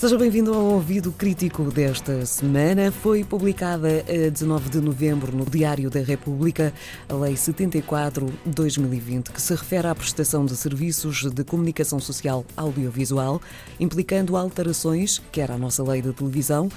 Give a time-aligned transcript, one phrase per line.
[0.00, 2.90] Seja bem-vindo ao Ouvido Crítico desta semana.
[2.90, 6.72] Foi publicada a 19 de novembro no Diário da República
[7.06, 13.42] a Lei 74-2020, que se refere à prestação de serviços de comunicação social audiovisual,
[13.78, 16.70] implicando alterações, quer à nossa lei de televisão,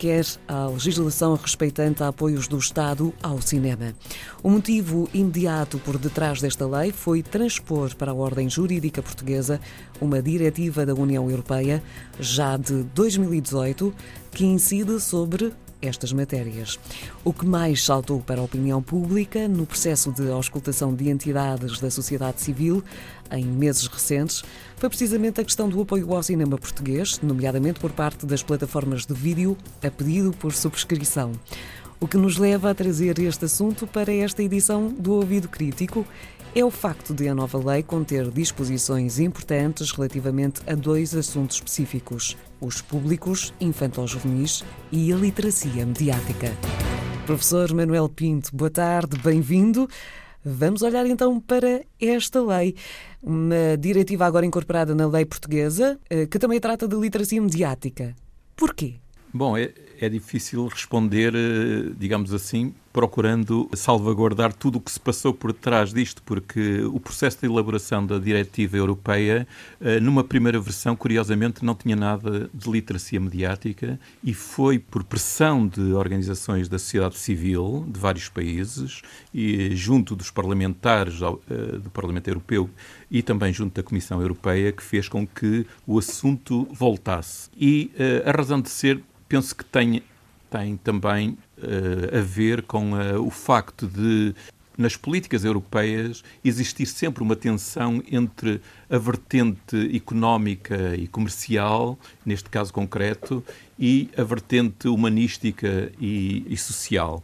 [0.00, 3.94] quer à legislação respeitante a apoios do Estado ao cinema.
[4.42, 9.60] O motivo imediato por detrás desta lei foi transpor para a ordem jurídica portuguesa
[10.00, 11.82] uma diretiva da União Europeia,
[12.18, 13.94] já de 2018,
[14.30, 15.52] que incide sobre
[15.82, 16.78] estas matérias.
[17.24, 21.90] O que mais saltou para a opinião pública no processo de auscultação de entidades da
[21.90, 22.82] sociedade civil
[23.30, 24.42] em meses recentes
[24.76, 29.14] foi precisamente a questão do apoio ao cinema português, nomeadamente por parte das plataformas de
[29.14, 31.32] vídeo, a pedido por subscrição.
[32.02, 36.06] O que nos leva a trazer este assunto para esta edição do Ouvido Crítico
[36.54, 42.38] é o facto de a nova lei conter disposições importantes relativamente a dois assuntos específicos:
[42.58, 46.56] os públicos, infantos-juvenis e a literacia mediática.
[47.26, 49.86] Professor Manuel Pinto, boa tarde, bem-vindo.
[50.42, 52.76] Vamos olhar então para esta lei,
[53.22, 58.16] uma diretiva agora incorporada na lei portuguesa, eh, que também trata de literacia mediática.
[58.56, 58.94] Porquê?
[59.32, 59.54] Bom,
[60.00, 65.92] é, difícil responder, eh, digamos assim, procurando salvaguardar tudo o que se passou por trás
[65.92, 69.46] disto, porque o processo de elaboração da diretiva europeia,
[69.80, 75.68] eh, numa primeira versão, curiosamente, não tinha nada de literacia mediática e foi por pressão
[75.68, 82.28] de organizações da sociedade civil de vários países e junto dos parlamentares eh, do Parlamento
[82.28, 82.70] Europeu
[83.10, 87.50] e também junto da Comissão Europeia que fez com que o assunto voltasse.
[87.56, 87.90] E
[88.24, 90.02] a razão de ser penso que tem,
[90.50, 94.34] tem também uh, a ver com uh, o facto de,
[94.76, 102.72] nas políticas europeias, existir sempre uma tensão entre a vertente económica e comercial, neste caso
[102.72, 103.42] concreto,
[103.78, 107.22] e a vertente humanística e, e social.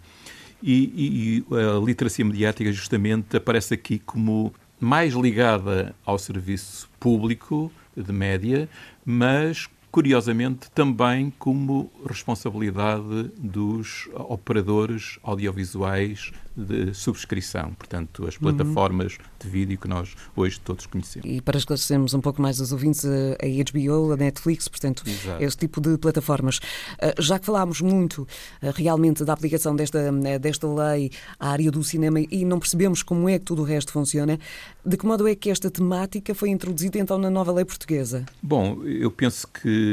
[0.62, 8.12] E, e, a literacia mediática, justamente, aparece aqui como mais ligada ao serviço público de
[8.12, 8.68] média,
[9.04, 19.24] mas curiosamente também como responsabilidade dos operadores audiovisuais de subscrição, portanto, as plataformas uhum.
[19.38, 21.28] de vídeo que nós hoje todos conhecemos.
[21.30, 25.42] E para esclarecermos um pouco mais os ouvintes, a HBO, a Netflix, portanto, Exato.
[25.42, 26.60] este tipo de plataformas.
[27.00, 28.26] Ah, já que falámos muito
[28.62, 33.28] ah, realmente da aplicação desta, desta lei à área do cinema e não percebemos como
[33.28, 34.38] é que tudo o resto funciona,
[34.84, 38.24] de que modo é que esta temática foi introduzida então na nova lei portuguesa?
[38.42, 39.85] Bom, eu penso que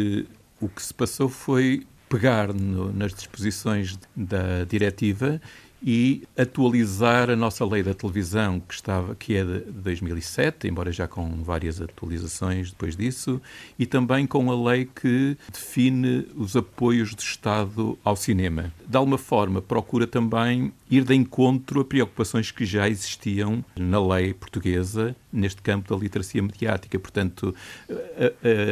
[0.59, 5.42] o que se passou foi pegar no, nas disposições da diretiva
[5.86, 11.08] e atualizar a nossa lei da televisão, que, estava, que é de 2007, embora já
[11.08, 13.42] com várias atualizações depois disso,
[13.78, 18.72] e também com a lei que define os apoios do Estado ao cinema.
[18.88, 24.34] De alguma forma, procura também ir de encontro a preocupações que já existiam na lei
[24.34, 27.00] portuguesa neste campo da literacia mediática.
[27.00, 27.56] Portanto,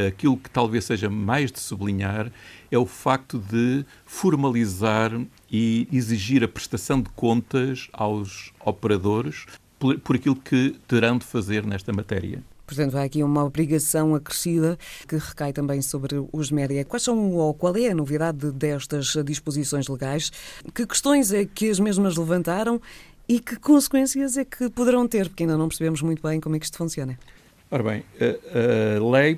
[0.08, 2.32] aquilo que talvez seja mais de sublinhar
[2.70, 5.12] é o facto de formalizar
[5.52, 9.46] e exigir a prestação de contas aos operadores
[9.80, 12.44] por, aquilo que terão de fazer nesta matéria.
[12.72, 16.86] Portanto, há aqui uma obrigação acrescida que recai também sobre os média.
[16.86, 20.32] Quais são ou qual é a novidade destas disposições legais?
[20.74, 22.82] Que questões é que as mesmas levantaram
[23.28, 25.28] e que consequências é que poderão ter?
[25.28, 27.20] Porque ainda não percebemos muito bem como é que isto funciona.
[27.70, 29.36] Ora bem, a, a lei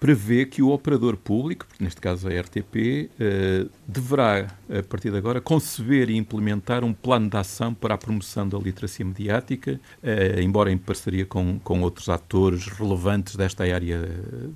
[0.00, 5.40] prevê que o operador público, neste caso a RTP, eh, deverá, a partir de agora,
[5.40, 10.70] conceber e implementar um plano de ação para a promoção da literacia mediática, eh, embora
[10.70, 14.08] em parceria com, com outros atores relevantes desta área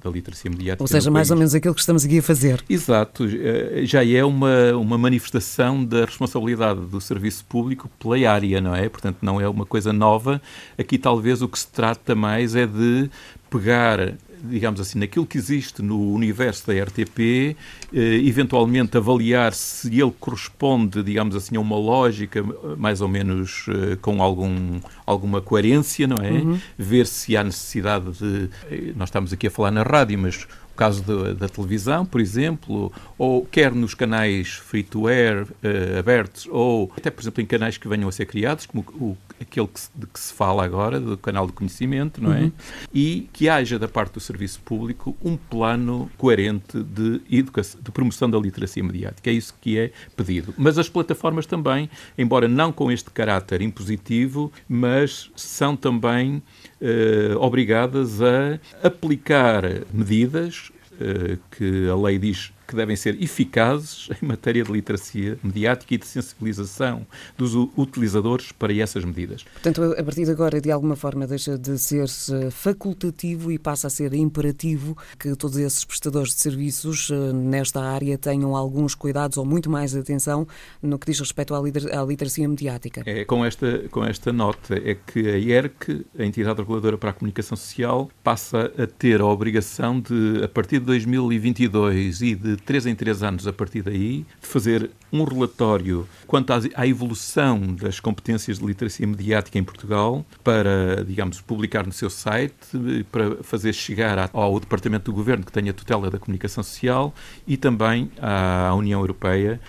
[0.03, 0.85] da literacia mediática.
[0.85, 2.63] Ou seja, mais ou menos aquilo que estamos aqui a fazer.
[2.69, 3.25] Exato.
[3.25, 8.89] Eh, já é uma, uma manifestação da responsabilidade do serviço público pela área, não é?
[8.89, 10.41] Portanto, não é uma coisa nova.
[10.79, 13.11] Aqui, talvez, o que se trata mais é de
[13.51, 17.57] pegar digamos assim, naquilo que existe no universo da RTP,
[17.93, 22.43] eh, eventualmente avaliar se ele corresponde, digamos assim, a uma lógica
[22.77, 26.31] mais ou menos eh, com algum, alguma coerência, não é?
[26.31, 26.59] Uhum.
[26.77, 28.51] Ver se há necessidade de.
[28.71, 32.21] Eh, nós estamos aqui a falar na rádio, mas o caso da, da, televisão, por
[32.21, 37.87] exemplo, ou quer nos canais free-to-air uh, abertos, ou até, por exemplo, em canais que
[37.87, 41.17] venham a ser criados, como o, aquele que se, de que se fala agora, do
[41.19, 42.43] canal de conhecimento, não é?
[42.43, 42.53] Uhum.
[42.93, 48.31] E que haja da parte do serviço público um plano coerente de, educação, de promoção
[48.31, 49.29] da literacia mediática.
[49.29, 50.55] É isso que é pedido.
[50.57, 56.43] Mas as plataformas também, embora não com este caráter impositivo, mas são também
[56.83, 59.63] uh, obrigadas a aplicar
[59.93, 65.95] medidas uh, que a lei diz que devem ser eficazes em matéria de literacia mediática
[65.95, 69.45] e de sensibilização dos utilizadores para essas medidas.
[69.45, 72.07] Portanto, a partir de agora, de alguma forma, deixa de ser
[72.51, 78.17] facultativo e passa a ser imperativo que todos esses prestadores de serviços eh, nesta área
[78.17, 80.47] tenham alguns cuidados ou muito mais atenção
[80.83, 83.03] no que diz respeito à, literacia mediática.
[83.05, 87.13] É, com, esta, com esta nota é que a IERC, a Entidade Reguladora para a
[87.13, 92.87] Comunicação Social, passa a ter a obrigação de, a partir de 2022 e de três
[92.87, 98.59] em três anos a partir daí, de fazer um relatório quanto à evolução das competências
[98.59, 102.55] de literacia mediática em Portugal para, digamos, publicar no seu site,
[103.11, 107.15] para fazer chegar ao Departamento do Governo que tenha tutela da comunicação social
[107.47, 109.61] e também à União Europeia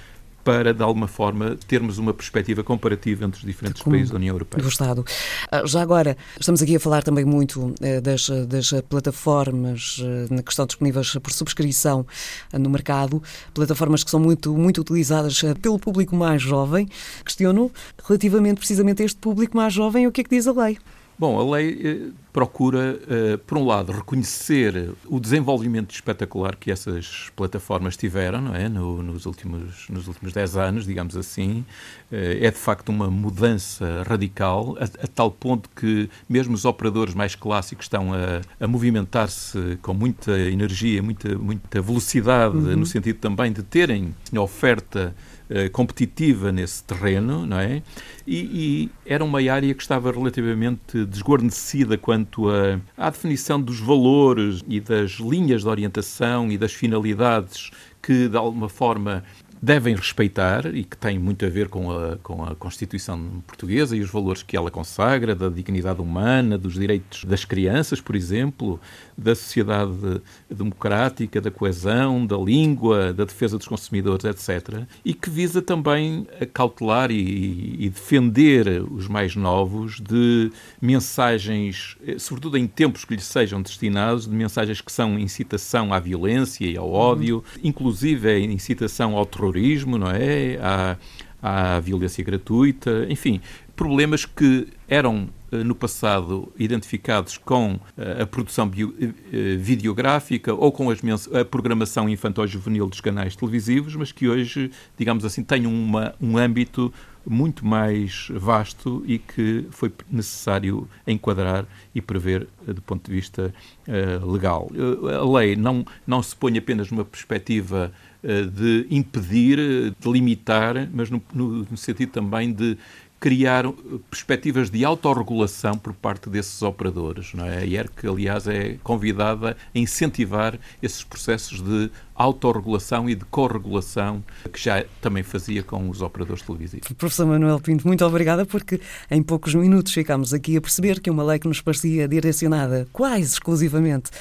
[0.44, 4.36] para, de alguma forma, termos uma perspectiva comparativa entre os diferentes Como países da União
[4.36, 4.62] Europeia.
[4.62, 5.06] Do Estado.
[5.52, 10.44] Ah, já agora, estamos aqui a falar também muito eh, das, das plataformas eh, na
[10.44, 12.06] questão disponíveis por subscrição
[12.52, 13.22] eh, no mercado,
[13.54, 16.88] plataformas que são muito, muito utilizadas pelo público mais jovem.
[17.24, 17.72] Questiono,
[18.04, 20.78] relativamente precisamente a este público mais jovem, o que é que diz a lei?
[21.18, 27.30] Bom, a lei eh, procura, eh, por um lado, reconhecer o desenvolvimento espetacular que essas
[27.36, 28.68] plataformas tiveram não é?
[28.68, 31.64] No, nos, últimos, nos últimos 10 anos, digamos assim.
[32.12, 37.14] Eh, é de facto uma mudança radical, a, a, tal ponto que mesmo os operadores
[37.14, 42.78] mais clássicos estão a, a movimentar-se com muita energia, muita, muita velocidade, uhum.
[42.78, 45.14] no sentido também de terem oferta
[45.50, 47.84] eh, competitiva nesse terreno, não é?
[48.26, 54.64] E, e, era uma área que estava relativamente desguarnecida quanto a, à definição dos valores
[54.68, 57.70] e das linhas de orientação e das finalidades
[58.02, 59.24] que, de alguma forma,
[59.64, 64.02] devem respeitar e que tem muito a ver com a, com a Constituição portuguesa e
[64.02, 68.78] os valores que ela consagra, da dignidade humana, dos direitos das crianças, por exemplo,
[69.18, 74.82] da sociedade democrática, da coesão, da língua, da defesa dos consumidores, etc.
[75.06, 80.52] E que visa também cautelar e, e defender os mais novos de
[80.82, 86.66] mensagens, sobretudo em tempos que lhes sejam destinados, de mensagens que são incitação à violência
[86.66, 87.62] e ao ódio, uhum.
[87.64, 90.58] inclusive a incitação ao terrorismo terrorismo, não é?
[90.62, 90.98] Há,
[91.42, 93.40] há violência gratuita, enfim,
[93.76, 100.72] problemas que eram eh, no passado identificados com eh, a produção bio, eh, videográfica ou
[100.72, 106.38] com a programação infantil-juvenil dos canais televisivos, mas que hoje, digamos assim, têm uma, um
[106.38, 106.92] âmbito
[107.26, 111.66] muito mais vasto e que foi necessário enquadrar
[111.96, 113.54] e prever do ponto de vista
[113.88, 114.70] uh, legal.
[115.18, 119.58] a lei não, não se põe apenas numa perspectiva uh, de impedir,
[119.98, 122.78] de limitar, mas no, no, no sentido também de
[123.24, 123.64] criar
[124.10, 127.34] perspectivas de autorregulação por parte desses operadores.
[127.34, 127.60] Não é?
[127.60, 134.60] A IERC, aliás, é convidada a incentivar esses processos de autorregulação e de corregulação que
[134.60, 136.88] já também fazia com os operadores televisivos.
[136.94, 138.80] Professor Manuel Pinto, muito obrigada porque
[139.10, 143.24] em poucos minutos ficámos aqui a perceber que uma lei que nos parecia direcionada quase
[143.24, 144.12] exclusivamente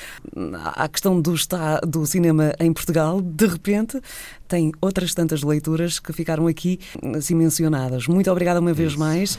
[0.75, 4.00] à questão do, está, do cinema em Portugal, de repente
[4.49, 6.79] tem outras tantas leituras que ficaram aqui
[7.17, 8.06] assim mencionadas.
[8.06, 9.39] Muito obrigada uma vez mais.